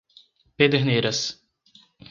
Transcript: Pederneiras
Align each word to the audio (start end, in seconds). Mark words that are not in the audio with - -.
Pederneiras 0.57 1.43